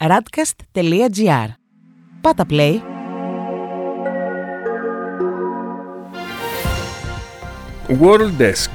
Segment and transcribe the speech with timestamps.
[0.00, 1.48] radcast.gr.
[2.20, 2.74] Πάτα play.
[8.00, 8.70] World Desk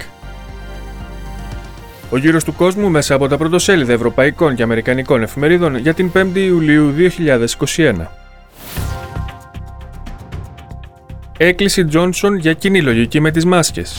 [2.10, 6.36] Ο γύρος του κόσμου μέσα από τα πρωτοσέλιδα ευρωπαϊκών και αμερικανικών εφημερίδων για την 5η
[6.36, 6.94] Ιουλίου
[7.76, 7.94] 2021.
[11.38, 13.96] Έκκληση Τζόνσον για κοινή λογική με τις μάσκες.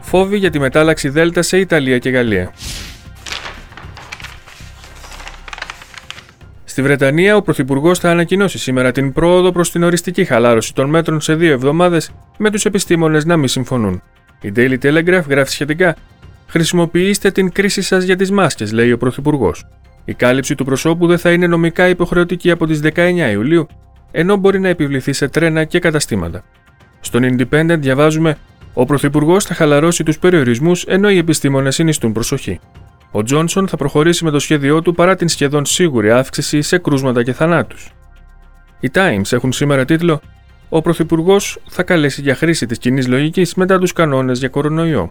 [0.00, 2.52] Φόβοι για τη μετάλλαξη Δέλτα σε Ιταλία και Γαλλία.
[6.76, 11.20] Στη Βρετανία, ο Πρωθυπουργός θα ανακοινώσει σήμερα την πρόοδο προς την οριστική χαλάρωση των μέτρων
[11.20, 14.02] σε δύο εβδομάδες, με τους επιστήμονες να μην συμφωνούν.
[14.40, 15.96] Η Daily Telegraph γράφει σχετικά:
[16.46, 19.66] Χρησιμοποιήστε την κρίση σας για τις μάσκες, λέει ο Πρωθυπουργός.
[20.04, 23.66] Η κάλυψη του προσώπου δεν θα είναι νομικά υποχρεωτική από τις 19 Ιουλίου,
[24.10, 26.44] ενώ μπορεί να επιβληθεί σε τρένα και καταστήματα.
[27.00, 28.38] Στον Independent διαβάζουμε:
[28.72, 32.60] Ο Πρωθυπουργός θα χαλαρώσει τους περιορισμούς ενώ οι επιστήμονες συνιστούν προσοχή.
[33.16, 37.22] Ο Τζόνσον θα προχωρήσει με το σχέδιό του παρά την σχεδόν σίγουρη αύξηση σε κρούσματα
[37.22, 37.90] και θανάτους.
[38.80, 40.20] Οι Times έχουν σήμερα τίτλο
[40.68, 45.10] Ο Πρωθυπουργός θα καλέσει για χρήση της κοινή λογικής μετά τους κανόνες για κορονοϊό.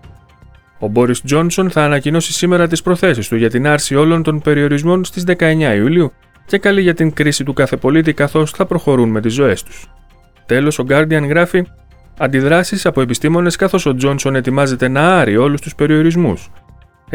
[0.79, 5.03] Ο Μπόρις Τζόνσον θα ανακοινώσει σήμερα τις προθέσεις του για την άρση όλων των περιορισμών
[5.03, 6.11] στις 19 Ιουλίου
[6.45, 9.85] και καλεί για την κρίση του κάθε πολίτη καθώς θα προχωρούν με τις ζωές τους.
[10.45, 11.65] Τέλος, ο Guardian γράφει
[12.17, 16.49] Αντιδράσεις από επιστήμονες καθώς ο Τζόνσον ετοιμάζεται να άρει όλους τους περιορισμούς,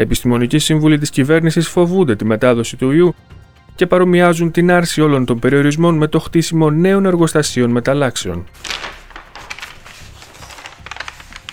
[0.01, 3.15] Επιστημονικοί σύμβουλοι της κυβέρνησης φοβούνται τη μετάδοση του ιού
[3.75, 8.45] και παρομοιάζουν την άρση όλων των περιορισμών με το χτίσιμο νέων εργοστασίων μεταλλάξεων.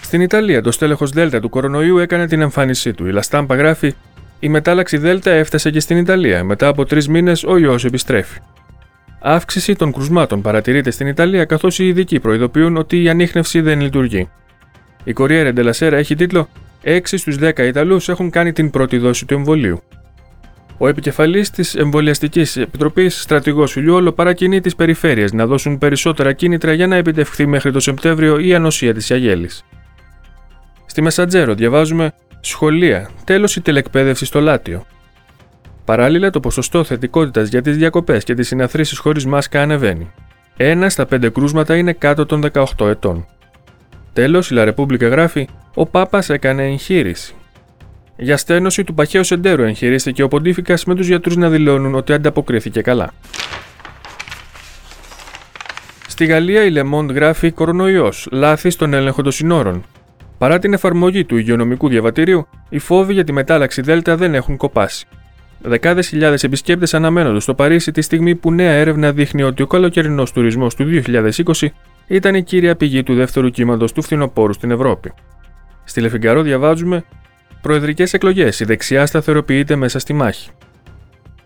[0.00, 3.06] Στην Ιταλία, το στέλεχος Δέλτα του κορονοϊού έκανε την εμφάνισή του.
[3.06, 3.94] Η Λαστάμπα γράφει:
[4.40, 6.44] Η μετάλλαξη Δέλτα έφτασε και στην Ιταλία.
[6.44, 8.38] Μετά από τρεις μήνες, ο ιός επιστρέφει.
[9.20, 14.28] Αύξηση των κρουσμάτων παρατηρείται στην Ιταλία, καθώς οι ειδικοί προειδοποιούν ότι η ανείχνευση δεν λειτουργεί.
[15.04, 16.48] Η Corriere della Sera έχει τίτλο
[16.82, 19.82] 6 στους 10 Ιταλούς έχουν κάνει την πρώτη δόση του εμβολίου.
[20.78, 26.86] Ο επικεφαλής της Εμβολιαστικής Επιτροπής, στρατηγός Ιλιόλο, παρακινεί τις περιφέρειες να δώσουν περισσότερα κίνητρα για
[26.86, 29.64] να επιτευχθεί μέχρι το Σεπτέμβριο η ανοσία της Αγέλης.
[30.86, 34.84] Στη Μεσαντζέρο διαβάζουμε Σχολεία, τέλος η τελεκπαίδευση στο Λάτιο.
[35.84, 40.10] Παράλληλα, το ποσοστό θετικότητας για τις διακοπές και τις συναθρήσεις χωρίς μάσκα ανεβαίνει.
[40.56, 43.26] Ένα στα πέντε κρούσματα είναι κάτω των 18 ετών.
[44.12, 45.48] Τέλος, η Λαρεπούμπλικα γράφει:
[45.80, 47.34] Ο Πάπας έκανε εγχείρηση.
[48.16, 52.80] Για στένωση του παχαίου σεντέρου εγχειρίστηκε ο Ποντίφικας με τους γιατρούς να δηλώνουν ότι ανταποκρίθηκε
[52.80, 53.10] καλά.
[56.08, 59.84] Στη Γαλλία η Λεμόντ γράφει κορονοϊός, λάθη στον έλεγχο των συνόρων.
[60.38, 65.06] Παρά την εφαρμογή του υγειονομικού διαβατηρίου, οι φόβοι για τη μετάλλαξη Δέλτα δεν έχουν κοπάσει.
[65.58, 70.32] Δεκάδες χιλιάδες επισκέπτες αναμένονται στο Παρίσι τη στιγμή που νέα έρευνα δείχνει ότι ο καλοκαιρινός
[70.32, 71.68] τουρισμός του 2020
[72.06, 75.12] ήταν η κύρια πηγή του δεύτερου κύματος του φθινοπόρου στην Ευρώπη.
[75.88, 77.04] Στη Λεφιγκαρό διαβάζουμε
[77.62, 78.60] Προεδρικές εκλογές.
[78.60, 80.50] Η δεξιά σταθεροποιείται μέσα στη μάχη.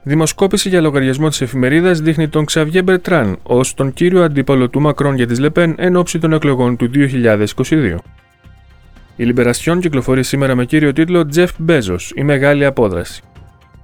[0.03, 5.15] Δημοσκόπηση για λογαριασμό της εφημερίδας δείχνει τον Ξαβιέ Μπερτράν ως τον κύριο αντίπαλο του Μακρόν
[5.15, 7.97] για τι Λεπέν εν ώψη των εκλογών του 2022.
[9.17, 13.23] Η Λιμπερασιόν κυκλοφορεί σήμερα με κύριο τίτλο Τζεφ Μπέζος, η μεγάλη απόδραση.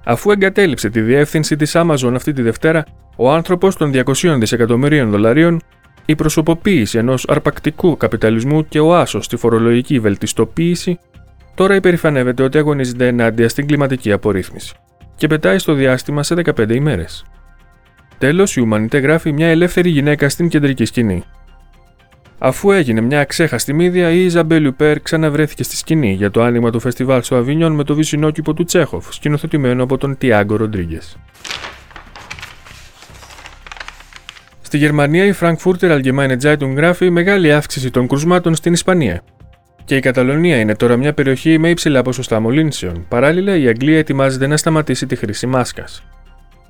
[0.03, 2.83] Αφού εγκατέλειψε τη διεύθυνση της Amazon αυτή τη Δευτέρα,
[3.15, 5.61] ο άνθρωπος των 200 δισεκατομμυρίων δολαρίων
[6.05, 10.99] η προσωποποίηση ενός αρπακτικού καπιταλισμού και ο άσος στη φορολογική βελτιστοποίηση,
[11.55, 14.73] τώρα υπερηφανεύεται ότι αγωνίζεται ενάντια στην κλιματική απορρίθμιση
[15.15, 17.25] και πετάει στο διάστημα σε 15 ημέρες.
[18.17, 21.23] Τέλος, η Ουμανιτέ γράφει μια ελεύθερη γυναίκα στην κεντρική σκηνή.
[22.37, 26.79] Αφού έγινε μια ξέχαστη μύδια, η Ιζαμπέλ Λουπέρ ξαναβρέθηκε στη σκηνή για το άνοιγμα του
[26.79, 31.17] φεστιβάλ στο Αβίνιον με το βυσινόκηπο του Τσέχοφ, σκηνοθετημένο από τον Τιάγκο Ροντρίγκες.
[34.69, 39.21] Στη Γερμανία, η Frankfurter Allgemeine Zeitung γράφει μεγάλη αύξηση των κρουσμάτων στην Ισπανία.
[39.85, 43.05] Και η Καταλωνία είναι τώρα μια περιοχή με υψηλά ποσοστά μολύνσεων.
[43.07, 46.03] Παράλληλα, η Αγγλία ετοιμάζεται να σταματήσει τη χρήση μάσκας.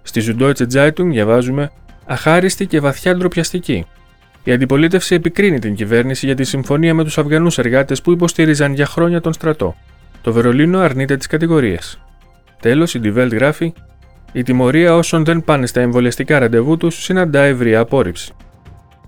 [0.02, 1.72] Στη Süddeutsche Zeitung διαβάζουμε
[2.06, 3.86] Αχάριστη και βαθιά ντροπιαστική.
[4.44, 8.86] Η αντιπολίτευση επικρίνει την κυβέρνηση για τη συμφωνία με τους Αφγανούς εργάτες που υποστήριζαν για
[8.86, 9.76] χρόνια τον στρατό.
[10.22, 12.00] Το Βερολίνο αρνείται τις κατηγορίες.
[12.60, 13.74] Τέλος, η Die Welt γράφει
[14.32, 18.34] η τιμωρία όσων δεν πάνε στα εμβολιαστικά ραντεβού τους συναντά ευρεία απόρριψη.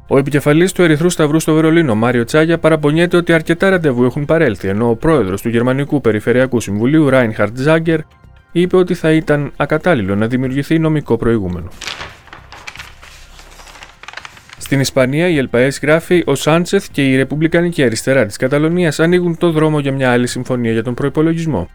[0.07, 4.67] Ο επικεφαλής του Ερυθρού Σταυρού στο Βερολίνο, Μάριο Τσάγια, παραπονιέται ότι αρκετά ραντεβού έχουν παρέλθει,
[4.67, 7.99] ενώ ο πρόεδρος του Γερμανικού Περιφερειακού Συμβουλίου, Ράινχαρτ Ζάγκερ,
[8.51, 11.67] είπε ότι θα ήταν ακατάλληλο να δημιουργηθεί νομικό προηγούμενο.
[14.57, 19.51] Στην Ισπανία, η ΕΛΠΑΕΣ γράφει: Ο Σάντσεθ και η Ρεπουμπλικανική Αριστερά της Καταλωνίας ανοίγουν το
[19.51, 21.69] δρόμο για μια άλλη συμφωνία για τον προπολογισμό.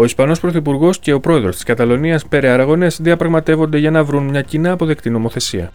[0.00, 4.42] Ο Ισπανός Πρωθυπουργός και ο πρόεδρος της Καταλωνίας, Πέρε Αραγωνές, διαπραγματεύονται για να βρουν μια
[4.42, 5.70] κοινά αποδεκτή νομοθεσία.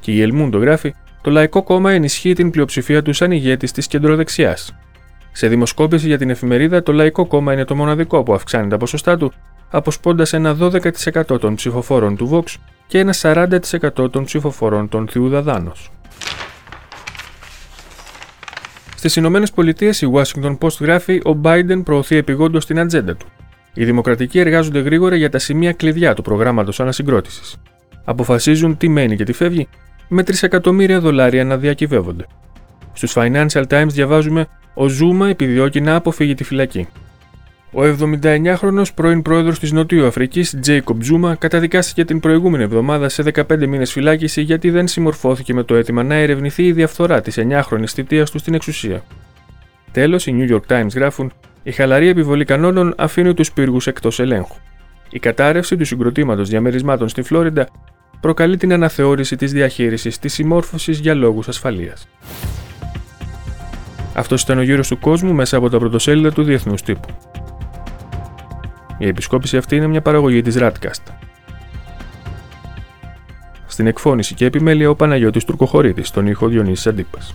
[0.00, 4.74] Και η Ελμούντο γράφει: Το Λαϊκό Κόμμα ενισχύει την πλειοψηφία του σαν ηγέτης της κεντροδεξιάς.
[5.32, 9.16] Σε δημοσκόπηση για την εφημερίδα, το Λαϊκό Κόμμα είναι το μοναδικό που αυξάνει τα ποσοστά
[9.16, 9.32] του,
[9.70, 12.54] αποσπώντας ένα 12% των ψηφοφόρων του Vox
[12.86, 15.90] και ένα 40% των ψηφοφορών των Θιουδαδάνος.
[18.96, 23.26] Στις Ηνωμένες Πολιτείες, η Washington Post γράφει: Ο Biden προωθεί επιγόντως την ατζέντα του.
[23.78, 27.56] Οι Δημοκρατικοί εργάζονται γρήγορα για τα σημεία κλειδιά του προγράμματος ανασυγκρότησης.
[28.04, 29.68] Αποφασίζουν τι μένει και τι φεύγει,
[30.08, 32.26] με 3 εκατομμύρια δολάρια να διακυβεύονται.
[32.92, 36.88] Στους Financial Times διαβάζουμε: Ο Ζούμα επιδιώκει να αποφύγει τη φυλακή.
[37.72, 43.66] Ο 79χρονο πρώην πρόεδρος της Νοτιού Αφρικής, Τζέικοπ Ζούμα, καταδικάστηκε την προηγούμενη εβδομάδα σε 15
[43.66, 48.30] μήνες φυλάκιση γιατί δεν συμμορφώθηκε με το αίτημα να ερευνηθεί η διαφθορά της 9χρονη θητείας
[48.30, 49.04] του στην εξουσία.
[49.92, 51.32] Τέλος, οι New York Times γράφουν:
[51.66, 54.56] Η χαλαρή επιβολή κανόνων αφήνει τους πύργους εκτός ελέγχου.
[55.10, 57.68] Η κατάρρευση του συγκροτήματος διαμερισμάτων στην Φλόριντα
[58.20, 62.08] προκαλεί την αναθεώρηση της διαχείρισης της συμμόρφωσης για λόγους ασφαλείας.
[64.14, 67.08] Αυτός ήταν ο γύρος του κόσμου μέσα από τα πρωτοσέλιδα του Διεθνούς Τύπου.
[68.98, 71.12] Η επισκόπηση αυτή είναι μια παραγωγή της Radcast.
[73.66, 77.34] Στην εκφώνηση και επιμέλεια ο Παναγιώτης Τουρκοχωρίδης, τον ήχο Διονύσης Αντίπας.